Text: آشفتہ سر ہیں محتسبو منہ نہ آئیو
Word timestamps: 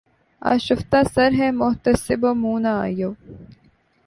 آشفتہ 0.51 0.99
سر 1.13 1.31
ہیں 1.39 1.51
محتسبو 1.61 2.31
منہ 2.41 2.59
نہ 2.63 2.71
آئیو 2.83 3.09